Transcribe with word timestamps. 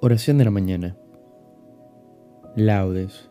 Oración 0.00 0.38
de 0.38 0.44
la 0.44 0.52
mañana. 0.52 0.96
Laudes. 2.54 3.28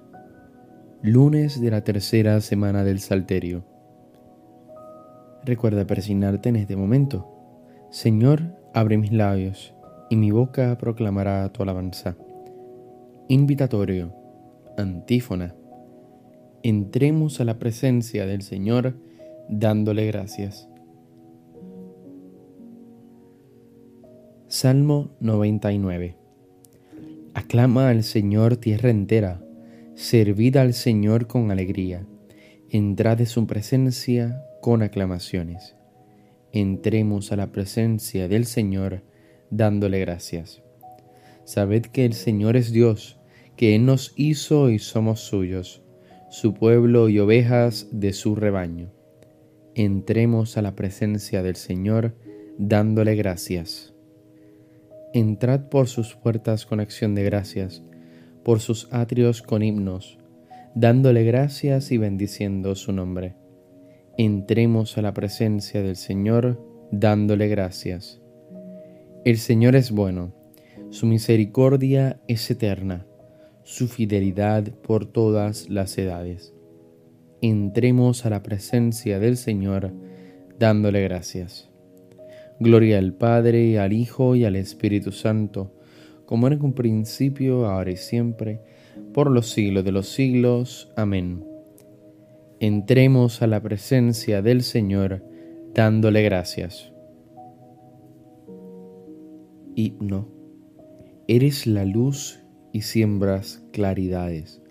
Lunes 1.02 1.62
de 1.62 1.72
la 1.72 1.86
tercera 1.86 2.42
semana 2.42 2.84
del 2.84 3.00
Salterio. 3.00 3.64
Recuerda 5.46 5.88
persignarte 5.88 6.50
en 6.50 6.58
este 6.58 6.76
momento. 6.76 7.26
Señor, 7.90 8.42
abre 8.74 8.98
mis 8.98 9.14
labios, 9.14 9.74
y 10.10 10.18
mi 10.18 10.32
boca 10.32 10.78
proclamará 10.78 11.48
tu 11.54 11.64
alabanza. 11.64 12.18
Invitatorio. 13.30 14.14
Antífona. 14.78 15.56
Entremos 16.64 17.40
a 17.40 17.46
la 17.46 17.60
presencia 17.60 18.26
del 18.26 18.42
Señor 18.42 18.98
dándole 19.48 20.06
gracias. 20.06 20.68
Salmo 24.50 25.12
99 25.22 26.27
Aclama 27.38 27.90
al 27.90 28.04
Señor 28.04 28.58
tierra 28.58 28.90
entera, 28.90 29.40
servid 29.94 30.58
al 30.58 30.74
Señor 30.74 31.28
con 31.28 31.52
alegría, 31.52 32.04
entrad 32.72 33.16
de 33.16 33.28
su 33.28 33.46
presencia 33.46 34.44
con 34.60 34.82
aclamaciones. 34.82 35.76
Entremos 36.52 37.32
a 37.32 37.36
la 37.36 37.52
presencia 37.52 38.28
del 38.28 38.46
Señor 38.48 39.04
dándole 39.52 40.00
gracias. 40.00 40.64
Sabed 41.44 41.84
que 41.84 42.06
el 42.06 42.14
Señor 42.14 42.56
es 42.58 42.72
Dios, 42.72 43.20
que 43.56 43.76
Él 43.76 43.86
nos 43.86 44.14
hizo 44.16 44.72
y 44.72 44.80
somos 44.80 45.20
suyos, 45.20 45.84
su 46.32 46.56
pueblo 46.56 47.08
y 47.08 47.20
ovejas 47.20 47.88
de 47.92 48.14
su 48.14 48.36
rebaño. 48.36 48.90
Entremos 49.76 50.58
a 50.58 50.64
la 50.64 50.76
presencia 50.76 51.44
del 51.44 51.56
Señor 51.56 52.16
dándole 52.58 53.14
gracias. 53.14 53.94
Entrad 55.18 55.62
por 55.62 55.88
sus 55.88 56.14
puertas 56.14 56.68
con 56.68 56.80
acción 56.80 57.16
de 57.16 57.24
gracias, 57.24 57.82
por 58.44 58.60
sus 58.60 58.88
atrios 58.94 59.42
con 59.42 59.64
himnos, 59.64 60.20
dándole 60.76 61.24
gracias 61.24 61.92
y 61.92 61.98
bendiciendo 61.98 62.76
su 62.76 62.92
nombre. 62.92 63.34
Entremos 64.16 64.96
a 64.96 65.02
la 65.02 65.16
presencia 65.16 65.82
del 65.82 65.96
Señor 65.96 66.64
dándole 66.92 67.48
gracias. 67.48 68.22
El 69.26 69.40
Señor 69.40 69.76
es 69.76 69.90
bueno, 69.90 70.36
su 70.92 71.08
misericordia 71.08 72.22
es 72.28 72.52
eterna, 72.52 73.08
su 73.64 73.88
fidelidad 73.88 74.66
por 74.84 75.08
todas 75.08 75.68
las 75.68 75.98
edades. 75.98 76.54
Entremos 77.42 78.24
a 78.28 78.30
la 78.30 78.44
presencia 78.44 79.18
del 79.18 79.36
Señor 79.36 79.94
dándole 80.60 81.02
gracias. 81.02 81.72
Gloria 82.60 82.98
al 82.98 83.14
Padre, 83.14 83.78
al 83.78 83.94
Hijo 83.94 84.36
y 84.36 84.44
al 84.44 84.56
Espíritu 84.56 85.12
Santo, 85.12 85.76
como 86.26 86.48
en 86.48 86.60
un 86.64 86.74
principio, 86.74 87.68
ahora 87.68 87.92
y 87.92 87.98
siempre, 87.98 88.62
por 89.14 89.30
los 89.30 89.52
siglos 89.52 89.86
de 89.86 89.92
los 89.92 90.10
siglos. 90.10 90.92
Amén. 90.96 91.46
Entremos 92.60 93.44
a 93.44 93.48
la 93.48 93.62
presencia 93.62 94.42
del 94.42 94.64
Señor 94.64 95.24
dándole 95.76 96.24
gracias. 96.24 96.92
Himno. 99.76 100.28
Eres 101.28 101.68
la 101.68 101.86
luz 101.86 102.40
y 102.74 102.82
siembras 102.82 103.64
claridades. 103.72 104.64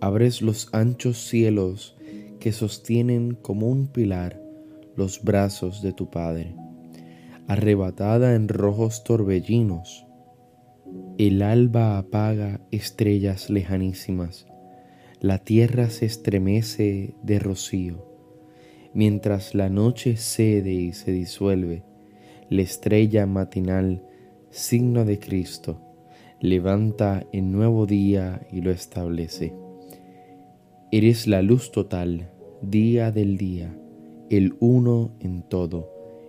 Abres 0.00 0.40
los 0.40 0.72
anchos 0.72 1.18
cielos 1.18 1.94
que 2.40 2.52
sostienen 2.52 3.34
como 3.34 3.68
un 3.68 3.88
pilar 3.88 4.40
los 4.96 5.22
brazos 5.22 5.82
de 5.82 5.92
tu 5.92 6.08
Padre 6.10 6.54
arrebatada 7.48 8.34
en 8.34 8.48
rojos 8.48 9.04
torbellinos. 9.04 10.06
El 11.18 11.42
alba 11.42 11.98
apaga 11.98 12.60
estrellas 12.70 13.50
lejanísimas, 13.50 14.46
la 15.20 15.38
tierra 15.38 15.88
se 15.88 16.06
estremece 16.06 17.14
de 17.22 17.38
rocío, 17.38 18.04
mientras 18.92 19.54
la 19.54 19.68
noche 19.68 20.16
cede 20.16 20.72
y 20.72 20.92
se 20.92 21.12
disuelve, 21.12 21.84
la 22.50 22.62
estrella 22.62 23.26
matinal, 23.26 24.04
signo 24.50 25.04
de 25.04 25.18
Cristo, 25.18 25.80
levanta 26.40 27.24
el 27.32 27.52
nuevo 27.52 27.86
día 27.86 28.46
y 28.50 28.60
lo 28.60 28.70
establece. 28.70 29.54
Eres 30.90 31.26
la 31.26 31.40
luz 31.40 31.70
total, 31.70 32.30
día 32.60 33.12
del 33.12 33.38
día, 33.38 33.74
el 34.28 34.56
uno 34.60 35.16
en 35.20 35.42
todo, 35.42 35.88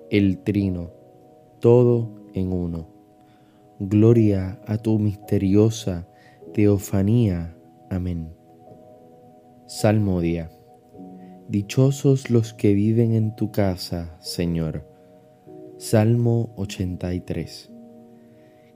el 0.09 0.38
trino, 0.44 0.91
todo 1.63 2.12
en 2.34 2.51
uno. 2.51 2.90
Gloria 3.79 4.59
a 4.68 4.78
tu 4.79 5.00
misteriosa 5.00 6.09
teofanía. 6.53 7.56
Amén. 7.90 8.34
Salmodia. 9.66 10.51
Dichosos 11.47 12.29
los 12.29 12.53
que 12.53 12.74
viven 12.74 13.13
en 13.13 13.34
tu 13.38 13.53
casa, 13.53 14.18
Señor. 14.19 14.85
Salmo 15.78 16.53
83. 16.57 17.72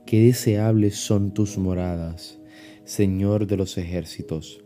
Qué 0.06 0.22
deseables 0.22 0.96
son 0.96 1.34
tus 1.34 1.58
moradas, 1.58 2.40
Señor 2.84 3.46
de 3.46 3.58
los 3.58 3.76
ejércitos. 3.76 4.64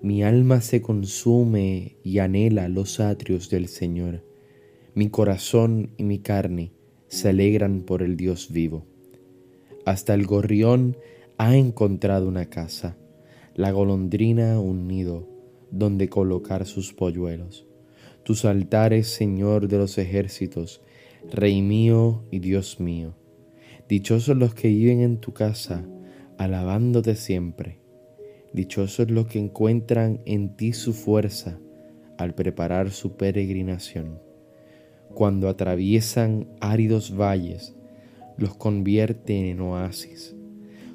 Mi 0.00 0.22
alma 0.22 0.60
se 0.60 0.80
consume 0.80 1.96
y 2.04 2.20
anhela 2.20 2.68
los 2.68 3.00
atrios 3.00 3.50
del 3.50 3.66
Señor. 3.66 4.24
Mi 4.94 5.08
corazón 5.10 5.90
y 5.96 6.04
mi 6.04 6.20
carne 6.20 6.77
se 7.08 7.30
alegran 7.30 7.82
por 7.82 8.02
el 8.02 8.16
Dios 8.16 8.52
vivo. 8.52 8.86
Hasta 9.84 10.14
el 10.14 10.26
gorrión 10.26 10.96
ha 11.38 11.56
encontrado 11.56 12.28
una 12.28 12.50
casa, 12.50 12.96
la 13.54 13.70
golondrina 13.72 14.60
un 14.60 14.86
nido 14.86 15.26
donde 15.70 16.08
colocar 16.08 16.66
sus 16.66 16.92
polluelos. 16.92 17.66
Tus 18.22 18.44
altares, 18.44 19.08
Señor 19.08 19.68
de 19.68 19.78
los 19.78 19.96
ejércitos, 19.96 20.82
Rey 21.30 21.62
mío 21.62 22.24
y 22.30 22.40
Dios 22.40 22.78
mío. 22.78 23.14
Dichosos 23.88 24.36
los 24.36 24.54
que 24.54 24.68
viven 24.68 25.00
en 25.00 25.18
tu 25.18 25.32
casa, 25.32 25.86
alabándote 26.36 27.14
siempre. 27.16 27.80
Dichosos 28.52 29.10
los 29.10 29.26
que 29.26 29.38
encuentran 29.38 30.20
en 30.26 30.56
ti 30.56 30.74
su 30.74 30.92
fuerza 30.92 31.58
al 32.18 32.34
preparar 32.34 32.90
su 32.90 33.16
peregrinación 33.16 34.27
cuando 35.14 35.48
atraviesan 35.48 36.46
áridos 36.60 37.16
valles, 37.16 37.74
los 38.36 38.54
convierte 38.54 39.50
en 39.50 39.60
oasis, 39.60 40.36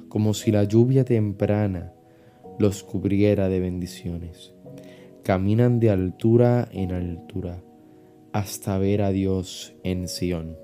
como 0.08 0.34
si 0.34 0.50
la 0.50 0.64
lluvia 0.64 1.04
temprana 1.04 1.92
los 2.58 2.82
cubriera 2.82 3.48
de 3.48 3.60
bendiciones. 3.60 4.54
Caminan 5.22 5.80
de 5.80 5.90
altura 5.90 6.68
en 6.72 6.92
altura 6.92 7.62
hasta 8.32 8.78
ver 8.78 9.02
a 9.02 9.10
Dios 9.10 9.74
en 9.82 10.08
Sión. 10.08 10.56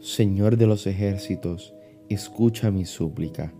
Señor 0.00 0.56
de 0.56 0.66
los 0.66 0.86
ejércitos, 0.86 1.74
escucha 2.08 2.70
mi 2.70 2.84
súplica, 2.84 3.52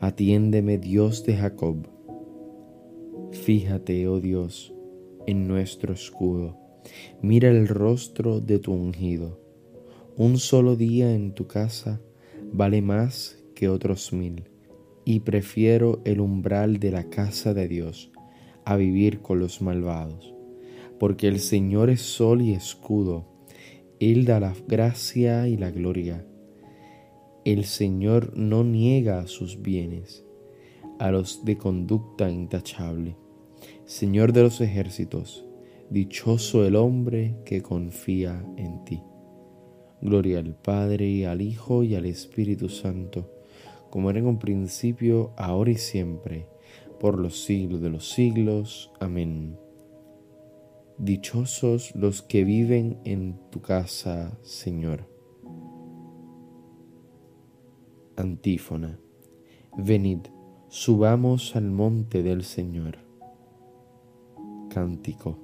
atiéndeme 0.00 0.78
Dios 0.78 1.24
de 1.24 1.36
Jacob. 1.36 1.88
Fíjate, 3.32 4.08
oh 4.08 4.20
Dios, 4.20 4.72
en 5.26 5.48
nuestro 5.48 5.92
escudo 5.92 6.63
Mira 7.22 7.48
el 7.48 7.68
rostro 7.68 8.40
de 8.40 8.58
tu 8.58 8.72
ungido. 8.72 9.40
Un 10.16 10.38
solo 10.38 10.76
día 10.76 11.14
en 11.14 11.32
tu 11.32 11.46
casa 11.46 12.00
vale 12.52 12.82
más 12.82 13.42
que 13.54 13.68
otros 13.68 14.12
mil, 14.12 14.44
y 15.04 15.20
prefiero 15.20 16.00
el 16.04 16.20
umbral 16.20 16.78
de 16.78 16.90
la 16.90 17.10
casa 17.10 17.54
de 17.54 17.68
Dios 17.68 18.10
a 18.64 18.76
vivir 18.76 19.20
con 19.20 19.38
los 19.38 19.60
malvados, 19.60 20.34
porque 20.98 21.28
el 21.28 21.40
Señor 21.40 21.90
es 21.90 22.00
sol 22.00 22.42
y 22.42 22.52
escudo, 22.52 23.26
Él 24.00 24.24
da 24.24 24.40
la 24.40 24.54
gracia 24.66 25.48
y 25.48 25.56
la 25.56 25.70
gloria. 25.70 26.26
El 27.44 27.64
Señor 27.64 28.36
no 28.36 28.64
niega 28.64 29.26
sus 29.26 29.60
bienes 29.60 30.24
a 30.98 31.10
los 31.10 31.44
de 31.44 31.58
conducta 31.58 32.30
intachable. 32.30 33.16
Señor 33.84 34.32
de 34.32 34.42
los 34.42 34.60
ejércitos, 34.60 35.43
Dichoso 35.90 36.64
el 36.64 36.76
hombre 36.76 37.36
que 37.44 37.62
confía 37.62 38.44
en 38.56 38.84
ti. 38.84 39.02
Gloria 40.00 40.38
al 40.38 40.54
Padre, 40.54 41.08
y 41.08 41.24
al 41.24 41.40
Hijo, 41.40 41.82
y 41.82 41.94
al 41.94 42.06
Espíritu 42.06 42.68
Santo, 42.68 43.30
como 43.90 44.10
era 44.10 44.18
en 44.18 44.26
un 44.26 44.38
principio, 44.38 45.32
ahora 45.36 45.70
y 45.70 45.76
siempre, 45.76 46.46
por 46.98 47.18
los 47.18 47.44
siglos 47.44 47.80
de 47.80 47.90
los 47.90 48.10
siglos. 48.10 48.90
Amén. 48.98 49.56
Dichosos 50.98 51.94
los 51.94 52.22
que 52.22 52.44
viven 52.44 52.98
en 53.04 53.38
tu 53.50 53.60
casa, 53.60 54.38
Señor. 54.42 55.08
Antífona. 58.16 58.98
Venid, 59.76 60.20
subamos 60.68 61.56
al 61.56 61.70
monte 61.70 62.22
del 62.22 62.42
Señor. 62.44 62.98
Cántico. 64.70 65.43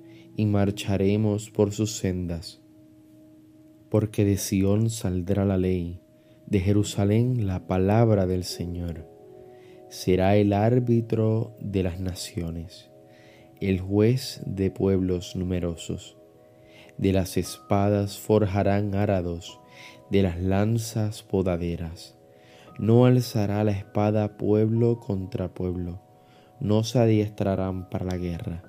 y 0.35 0.45
marcharemos 0.45 1.49
por 1.49 1.71
sus 1.71 1.97
sendas. 1.97 2.61
Porque 3.89 4.25
de 4.25 4.37
Sión 4.37 4.89
saldrá 4.89 5.45
la 5.45 5.57
ley, 5.57 6.01
de 6.47 6.59
Jerusalén 6.59 7.47
la 7.47 7.67
palabra 7.67 8.25
del 8.25 8.43
Señor. 8.43 9.07
Será 9.89 10.35
el 10.37 10.53
árbitro 10.53 11.55
de 11.59 11.83
las 11.83 11.99
naciones 11.99 12.91
el 13.61 13.79
juez 13.79 14.41
de 14.47 14.71
pueblos 14.71 15.35
numerosos. 15.35 16.17
De 16.97 17.13
las 17.13 17.37
espadas 17.37 18.17
forjarán 18.17 18.95
arados, 18.95 19.59
de 20.09 20.23
las 20.23 20.41
lanzas 20.41 21.21
podaderas. 21.21 22.17
No 22.79 23.05
alzará 23.05 23.63
la 23.63 23.71
espada 23.71 24.35
pueblo 24.35 24.99
contra 24.99 25.53
pueblo, 25.53 26.01
no 26.59 26.83
se 26.83 26.97
adiestrarán 26.97 27.87
para 27.87 28.05
la 28.05 28.17
guerra. 28.17 28.63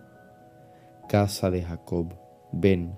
Casa 1.08 1.50
de 1.50 1.62
Jacob, 1.62 2.14
ven, 2.52 2.96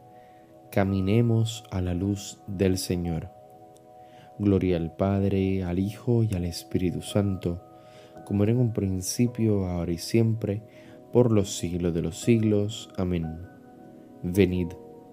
caminemos 0.70 1.64
a 1.70 1.80
la 1.80 1.94
luz 1.94 2.40
del 2.46 2.78
Señor. 2.78 3.30
Gloria 4.38 4.76
al 4.76 4.94
Padre, 4.94 5.64
al 5.64 5.78
Hijo 5.78 6.22
y 6.22 6.34
al 6.34 6.44
Espíritu 6.44 7.02
Santo, 7.02 7.62
como 8.24 8.42
era 8.42 8.52
en 8.52 8.58
un 8.58 8.72
principio, 8.72 9.66
ahora 9.66 9.92
y 9.92 9.98
siempre, 9.98 10.62
por 11.12 11.30
los 11.30 11.56
siglos 11.56 11.94
de 11.94 12.02
los 12.02 12.20
siglos. 12.20 12.90
Amén. 12.96 13.38
Venid, 14.22 14.68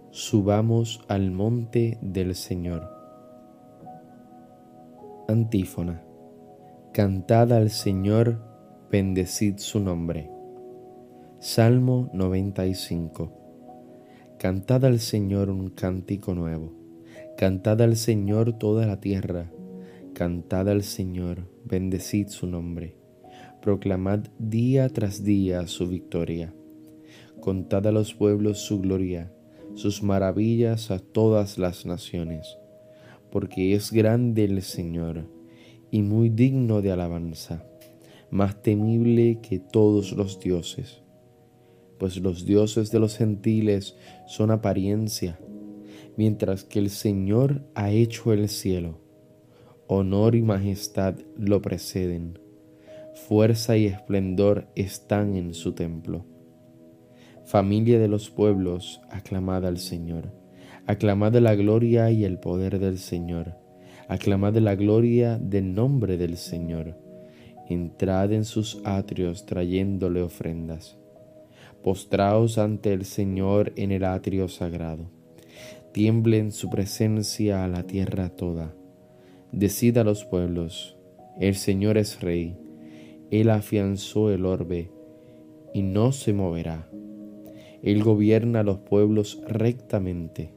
subamos 0.09 1.01
al 1.07 1.31
monte 1.31 1.97
del 2.01 2.35
Señor. 2.35 2.89
Antífona. 5.27 6.03
Cantad 6.91 7.53
al 7.53 7.69
Señor, 7.69 8.41
bendecid 8.91 9.57
su 9.57 9.79
nombre. 9.79 10.40
Salmo 11.41 12.09
95. 12.13 13.33
Cantad 14.39 14.85
al 14.85 14.99
Señor 14.99 15.49
un 15.49 15.69
cántico 15.69 16.33
nuevo. 16.33 16.71
Cantad 17.37 17.81
al 17.81 17.97
Señor 17.97 18.53
toda 18.53 18.85
la 18.87 19.01
tierra. 19.01 19.51
Cantad 20.13 20.69
al 20.69 20.83
Señor, 20.83 21.49
bendecid 21.65 22.27
su 22.29 22.47
nombre 22.47 23.01
proclamad 23.61 24.21
día 24.39 24.89
tras 24.89 25.23
día 25.23 25.67
su 25.67 25.87
victoria. 25.87 26.53
Contad 27.39 27.85
a 27.87 27.91
los 27.91 28.13
pueblos 28.15 28.59
su 28.59 28.81
gloria, 28.81 29.31
sus 29.75 30.01
maravillas 30.01 30.89
a 30.89 30.97
todas 30.99 31.59
las 31.59 31.85
naciones, 31.85 32.57
porque 33.31 33.75
es 33.75 33.91
grande 33.91 34.45
el 34.45 34.61
Señor 34.63 35.27
y 35.91 36.01
muy 36.01 36.29
digno 36.29 36.81
de 36.81 36.91
alabanza, 36.91 37.63
más 38.31 38.61
temible 38.63 39.39
que 39.41 39.59
todos 39.59 40.13
los 40.13 40.39
dioses, 40.39 41.03
pues 42.01 42.17
los 42.17 42.47
dioses 42.47 42.89
de 42.89 42.97
los 42.97 43.15
gentiles 43.15 43.95
son 44.25 44.49
apariencia, 44.49 45.37
mientras 46.17 46.63
que 46.63 46.79
el 46.79 46.89
Señor 46.89 47.61
ha 47.75 47.91
hecho 47.91 48.33
el 48.33 48.49
cielo, 48.49 48.97
honor 49.85 50.33
y 50.33 50.41
majestad 50.41 51.13
lo 51.37 51.61
preceden. 51.61 52.39
Fuerza 53.13 53.77
y 53.77 53.85
esplendor 53.85 54.67
están 54.75 55.35
en 55.35 55.53
su 55.53 55.73
templo. 55.73 56.25
Familia 57.45 57.99
de 57.99 58.07
los 58.07 58.31
pueblos, 58.31 58.99
aclamad 59.11 59.63
al 59.63 59.77
Señor, 59.77 60.33
aclamad 60.87 61.35
la 61.35 61.53
gloria 61.53 62.09
y 62.09 62.25
el 62.25 62.39
poder 62.39 62.79
del 62.79 62.97
Señor, 62.97 63.59
aclamad 64.07 64.55
la 64.55 64.73
gloria 64.73 65.37
del 65.37 65.75
nombre 65.75 66.17
del 66.17 66.37
Señor, 66.37 66.97
entrad 67.69 68.33
en 68.33 68.43
sus 68.43 68.81
atrios 68.85 69.45
trayéndole 69.45 70.23
ofrendas. 70.23 70.97
Postraos 71.83 72.57
ante 72.57 72.93
el 72.93 73.05
Señor 73.05 73.73
en 73.75 73.91
el 73.91 74.03
atrio 74.03 74.47
sagrado. 74.47 75.09
Tiemble 75.91 76.37
en 76.37 76.51
su 76.51 76.69
presencia 76.69 77.63
a 77.63 77.67
la 77.67 77.83
tierra 77.83 78.29
toda. 78.29 78.73
Decid 79.51 79.97
a 79.97 80.03
los 80.03 80.23
pueblos, 80.23 80.97
el 81.39 81.55
Señor 81.55 81.97
es 81.97 82.21
Rey 82.21 82.57
él 83.31 83.49
afianzó 83.49 84.29
el 84.29 84.45
orbe 84.45 84.91
y 85.73 85.83
no 85.83 86.11
se 86.11 86.33
moverá. 86.33 86.89
Él 87.81 88.03
gobierna 88.03 88.59
a 88.59 88.63
los 88.63 88.79
pueblos 88.79 89.41
rectamente. 89.47 90.53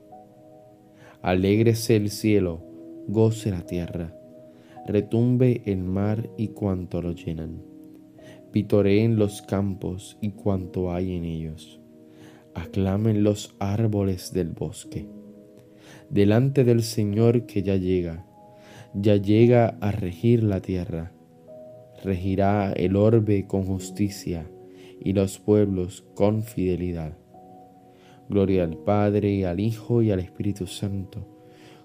Alégrese 1.22 1.94
el 1.94 2.10
cielo, 2.10 2.62
goce 3.06 3.52
la 3.52 3.64
tierra, 3.64 4.12
retumbe 4.86 5.62
el 5.66 5.84
mar 5.84 6.28
y 6.36 6.48
cuanto 6.48 7.00
lo 7.00 7.12
llenan. 7.12 7.62
Pitoreen 8.54 9.16
los 9.16 9.42
campos 9.42 10.16
y 10.22 10.30
cuanto 10.30 10.92
hay 10.92 11.16
en 11.16 11.24
ellos. 11.24 11.80
Aclamen 12.54 13.24
los 13.24 13.54
árboles 13.58 14.32
del 14.32 14.50
bosque. 14.50 15.06
Delante 16.08 16.64
del 16.64 16.82
Señor 16.82 17.46
que 17.46 17.62
ya 17.62 17.76
llega, 17.76 18.24
ya 18.94 19.16
llega 19.16 19.76
a 19.80 19.90
regir 19.90 20.44
la 20.44 20.60
tierra 20.60 21.14
regirá 22.04 22.72
el 22.72 22.96
orbe 22.96 23.46
con 23.46 23.64
justicia 23.64 24.46
y 25.00 25.14
los 25.14 25.38
pueblos 25.38 26.05
con 26.14 26.43
fidelidad. 26.43 27.17
Gloria 28.29 28.64
al 28.64 28.76
Padre, 28.76 29.46
al 29.46 29.58
Hijo 29.58 30.02
y 30.02 30.10
al 30.10 30.20
Espíritu 30.20 30.67
Santo, 30.67 31.26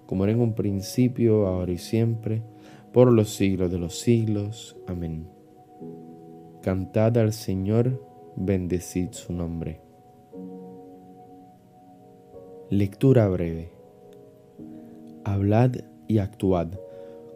como 0.06 0.24
era 0.24 0.32
en 0.32 0.40
un 0.40 0.54
principio, 0.54 1.46
ahora 1.46 1.72
y 1.72 1.78
siempre, 1.78 2.42
por 2.92 3.10
los 3.10 3.30
siglos 3.30 3.70
de 3.70 3.78
los 3.78 3.98
siglos. 3.98 4.76
Amén. 4.86 5.39
Cantad 6.62 7.16
al 7.16 7.32
Señor, 7.32 8.06
bendecid 8.36 9.12
su 9.12 9.32
nombre. 9.32 9.80
Lectura 12.68 13.26
breve. 13.28 13.72
Hablad 15.24 15.76
y 16.06 16.18
actuad 16.18 16.68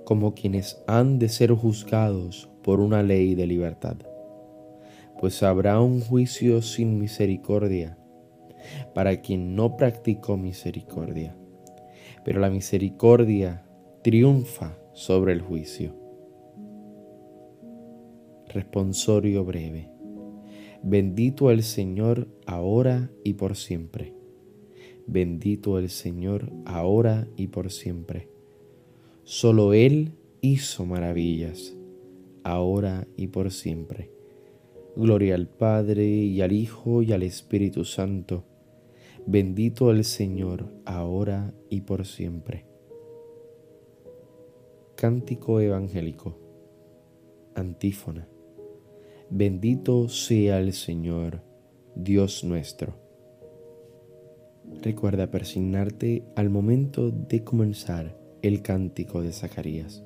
como 0.04 0.34
quienes 0.34 0.78
han 0.86 1.18
de 1.18 1.30
ser 1.30 1.52
juzgados 1.52 2.50
por 2.62 2.80
una 2.80 3.02
ley 3.02 3.34
de 3.34 3.46
libertad, 3.46 3.96
pues 5.18 5.42
habrá 5.42 5.80
un 5.80 6.02
juicio 6.02 6.60
sin 6.60 6.98
misericordia 6.98 7.96
para 8.94 9.22
quien 9.22 9.56
no 9.56 9.78
practicó 9.78 10.36
misericordia, 10.36 11.34
pero 12.26 12.40
la 12.40 12.50
misericordia 12.50 13.64
triunfa 14.02 14.76
sobre 14.92 15.32
el 15.32 15.40
juicio. 15.40 16.03
Responsorio 18.54 19.44
breve. 19.44 19.90
Bendito 20.80 21.50
el 21.50 21.64
Señor 21.64 22.28
ahora 22.46 23.10
y 23.24 23.34
por 23.34 23.56
siempre. 23.56 24.14
Bendito 25.08 25.76
el 25.76 25.90
Señor 25.90 26.52
ahora 26.64 27.26
y 27.36 27.48
por 27.48 27.72
siempre. 27.72 28.28
Solo 29.24 29.74
Él 29.74 30.12
hizo 30.40 30.86
maravillas 30.86 31.76
ahora 32.44 33.08
y 33.16 33.26
por 33.26 33.50
siempre. 33.50 34.12
Gloria 34.94 35.34
al 35.34 35.48
Padre 35.48 36.06
y 36.06 36.40
al 36.40 36.52
Hijo 36.52 37.02
y 37.02 37.12
al 37.12 37.24
Espíritu 37.24 37.84
Santo. 37.84 38.44
Bendito 39.26 39.90
el 39.90 40.04
Señor, 40.04 40.68
ahora 40.84 41.52
y 41.70 41.80
por 41.80 42.06
siempre. 42.06 42.66
Cántico 44.94 45.58
Evangélico. 45.58 46.38
Antífona. 47.56 48.28
Bendito 49.36 50.08
sea 50.08 50.60
el 50.60 50.72
Señor, 50.72 51.42
Dios 51.96 52.44
nuestro. 52.44 52.94
Recuerda 54.80 55.32
persignarte 55.32 56.22
al 56.36 56.50
momento 56.50 57.10
de 57.10 57.42
comenzar 57.42 58.16
el 58.42 58.62
cántico 58.62 59.22
de 59.22 59.32
Zacarías. 59.32 60.04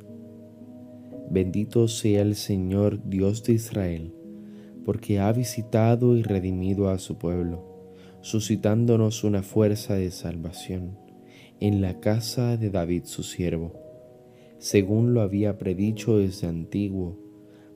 Bendito 1.28 1.88
sea 1.88 2.22
el 2.22 2.36
Señor 2.36 3.06
Dios 3.06 3.44
de 3.44 3.52
Israel, 3.52 4.14
porque 4.86 5.18
ha 5.18 5.30
visitado 5.30 6.16
y 6.16 6.22
redimido 6.22 6.88
a 6.88 6.98
su 6.98 7.18
pueblo, 7.18 7.92
suscitándonos 8.22 9.24
una 9.24 9.42
fuerza 9.42 9.92
de 9.92 10.10
salvación 10.10 10.98
en 11.60 11.82
la 11.82 12.00
casa 12.00 12.56
de 12.56 12.70
David 12.70 13.02
su 13.04 13.22
siervo, 13.22 13.74
según 14.56 15.12
lo 15.12 15.20
había 15.20 15.58
predicho 15.58 16.16
desde 16.16 16.46
antiguo 16.46 17.27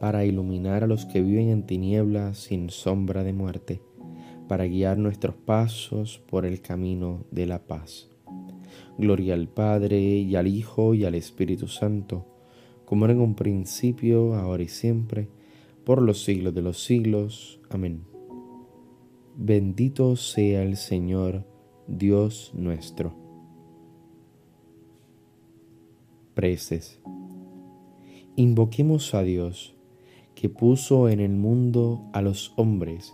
para 0.00 0.24
iluminar 0.24 0.84
a 0.84 0.86
los 0.86 1.06
que 1.06 1.22
viven 1.22 1.48
en 1.48 1.66
tinieblas 1.66 2.38
sin 2.38 2.70
sombra 2.70 3.24
de 3.24 3.32
muerte, 3.32 3.82
para 4.48 4.66
guiar 4.66 4.98
nuestros 4.98 5.36
pasos 5.36 6.22
por 6.28 6.44
el 6.46 6.60
camino 6.60 7.24
de 7.30 7.46
la 7.46 7.66
paz. 7.66 8.08
Gloria 8.98 9.34
al 9.34 9.48
Padre 9.48 10.00
y 10.00 10.36
al 10.36 10.46
Hijo 10.46 10.94
y 10.94 11.04
al 11.04 11.14
Espíritu 11.14 11.68
Santo, 11.68 12.26
como 12.84 13.04
era 13.04 13.14
en 13.14 13.20
un 13.20 13.34
principio, 13.34 14.34
ahora 14.34 14.62
y 14.62 14.68
siempre, 14.68 15.28
por 15.84 16.00
los 16.00 16.24
siglos 16.24 16.54
de 16.54 16.62
los 16.62 16.82
siglos. 16.82 17.60
Amén. 17.70 18.04
Bendito 19.36 20.16
sea 20.16 20.62
el 20.62 20.76
Señor, 20.76 21.44
Dios 21.86 22.52
nuestro. 22.54 23.14
Preces. 26.34 27.00
Invoquemos 28.34 29.14
a 29.14 29.22
Dios, 29.22 29.75
que 30.46 30.50
puso 30.50 31.08
en 31.08 31.18
el 31.18 31.32
mundo 31.32 32.08
a 32.12 32.22
los 32.22 32.52
hombres 32.54 33.12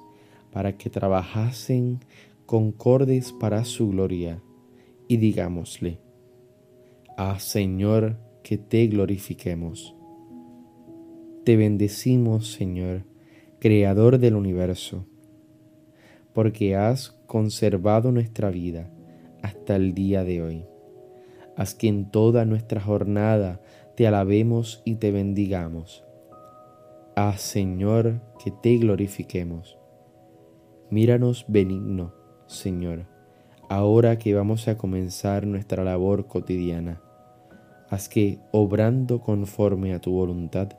para 0.52 0.76
que 0.76 0.90
trabajasen 0.90 2.00
concordes 2.44 3.32
para 3.32 3.64
su 3.64 3.88
gloria, 3.88 4.42
y 5.08 5.16
digámosle, 5.16 5.98
Ah 7.16 7.38
Señor, 7.38 8.18
que 8.42 8.58
te 8.58 8.86
glorifiquemos. 8.86 9.94
Te 11.42 11.56
bendecimos, 11.56 12.52
Señor, 12.52 13.06
Creador 13.60 14.18
del 14.18 14.34
universo, 14.34 15.06
porque 16.34 16.76
has 16.76 17.12
conservado 17.26 18.12
nuestra 18.12 18.50
vida 18.50 18.90
hasta 19.40 19.76
el 19.76 19.94
día 19.94 20.22
de 20.22 20.42
hoy. 20.42 20.66
Haz 21.56 21.74
que 21.74 21.88
en 21.88 22.10
toda 22.10 22.44
nuestra 22.44 22.82
jornada 22.82 23.62
te 23.96 24.06
alabemos 24.06 24.82
y 24.84 24.96
te 24.96 25.12
bendigamos. 25.12 26.04
Ah, 27.16 27.36
Señor, 27.36 28.20
que 28.42 28.50
te 28.50 28.76
glorifiquemos. 28.78 29.78
Míranos 30.90 31.44
benigno, 31.48 32.14
Señor, 32.46 33.06
ahora 33.68 34.18
que 34.18 34.34
vamos 34.34 34.68
a 34.68 34.76
comenzar 34.76 35.46
nuestra 35.46 35.84
labor 35.84 36.26
cotidiana 36.26 37.00
haz 37.92 38.08
que, 38.08 38.38
obrando 38.52 39.20
conforme 39.20 39.92
a 39.92 40.00
tu 40.00 40.12
voluntad, 40.12 40.70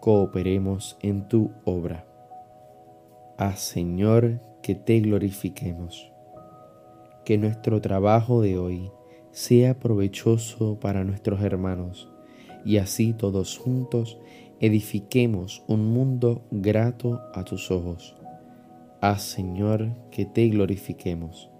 cooperemos 0.00 0.96
en 1.02 1.28
tu 1.28 1.50
obra. 1.66 2.06
Haz, 3.36 3.60
Señor, 3.60 4.40
que 4.62 4.74
te 4.74 4.98
glorifiquemos. 5.00 6.10
Que 7.26 7.36
nuestro 7.36 7.82
trabajo 7.82 8.40
de 8.40 8.56
hoy 8.56 8.90
sea 9.30 9.78
provechoso 9.78 10.80
para 10.80 11.04
nuestros 11.04 11.42
hermanos 11.42 12.10
y 12.64 12.78
así 12.78 13.12
todos 13.12 13.58
juntos 13.58 14.18
edifiquemos 14.60 15.62
un 15.66 15.92
mundo 15.92 16.46
grato 16.50 17.20
a 17.34 17.44
tus 17.44 17.70
ojos. 17.70 18.16
Haz, 19.00 19.22
Señor, 19.22 19.94
que 20.10 20.24
te 20.24 20.48
glorifiquemos. 20.48 21.50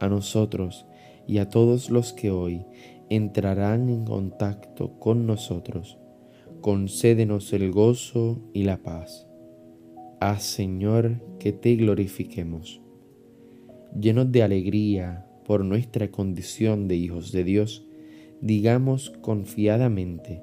A 0.00 0.08
nosotros 0.08 0.86
y 1.26 1.38
a 1.38 1.48
todos 1.48 1.90
los 1.90 2.12
que 2.12 2.30
hoy 2.30 2.66
entrarán 3.08 3.88
en 3.88 4.04
contacto 4.04 4.98
con 4.98 5.26
nosotros. 5.26 5.98
Concédenos 6.60 7.52
el 7.52 7.70
gozo 7.70 8.40
y 8.52 8.64
la 8.64 8.78
paz. 8.78 9.26
Haz, 10.20 10.42
Señor, 10.42 11.22
que 11.38 11.52
te 11.52 11.76
glorifiquemos. 11.76 12.80
Llenos 13.98 14.32
de 14.32 14.42
alegría 14.42 15.26
por 15.44 15.64
nuestra 15.64 16.10
condición 16.10 16.88
de 16.88 16.96
hijos 16.96 17.30
de 17.30 17.44
Dios, 17.44 17.86
digamos 18.40 19.10
confiadamente, 19.20 20.42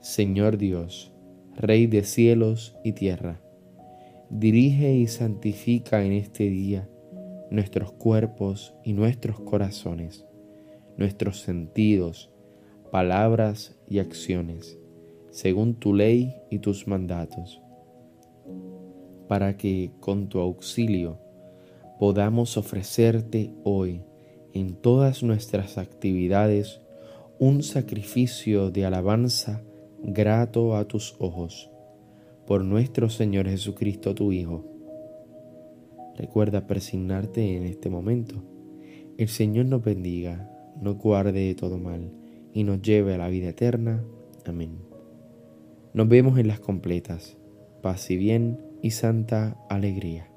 Señor 0.00 0.56
Dios, 0.56 1.12
Rey 1.56 1.86
de 1.86 2.04
cielos 2.04 2.74
y 2.82 2.92
tierra, 2.92 3.42
dirige 4.30 4.94
y 4.94 5.06
santifica 5.06 6.02
en 6.02 6.12
este 6.12 6.48
día 6.48 6.88
nuestros 7.50 7.92
cuerpos 7.92 8.72
y 8.82 8.94
nuestros 8.94 9.38
corazones, 9.40 10.24
nuestros 10.96 11.42
sentidos, 11.42 12.30
palabras 12.90 13.78
y 13.90 13.98
acciones, 13.98 14.78
según 15.28 15.74
tu 15.74 15.92
ley 15.92 16.34
y 16.48 16.60
tus 16.60 16.88
mandatos, 16.88 17.60
para 19.28 19.58
que 19.58 19.92
con 20.00 20.30
tu 20.30 20.38
auxilio 20.38 21.18
podamos 21.98 22.56
ofrecerte 22.56 23.52
hoy 23.64 24.00
en 24.54 24.76
todas 24.76 25.22
nuestras 25.22 25.76
actividades 25.76 26.80
un 27.38 27.62
sacrificio 27.62 28.70
de 28.70 28.86
alabanza 28.86 29.62
grato 30.02 30.76
a 30.76 30.86
tus 30.86 31.16
ojos, 31.18 31.70
por 32.46 32.64
nuestro 32.64 33.08
Señor 33.08 33.48
Jesucristo 33.48 34.14
tu 34.14 34.32
Hijo 34.32 34.70
Recuerda 36.20 36.66
persignarte 36.66 37.56
en 37.56 37.64
este 37.64 37.88
momento. 37.88 38.42
El 39.16 39.28
Señor 39.28 39.64
nos 39.64 39.82
bendiga, 39.82 40.50
nos 40.78 40.98
guarde 40.98 41.32
de 41.32 41.54
todo 41.54 41.78
mal 41.78 42.12
y 42.52 42.62
nos 42.62 42.82
lleve 42.82 43.14
a 43.14 43.18
la 43.18 43.28
vida 43.28 43.48
eterna. 43.48 44.04
Amén. 44.44 44.80
Nos 45.94 46.08
vemos 46.08 46.38
en 46.38 46.48
las 46.48 46.60
completas. 46.60 47.38
Paz 47.80 48.10
y 48.10 48.18
bien 48.18 48.60
y 48.82 48.90
santa 48.90 49.56
alegría. 49.70 50.29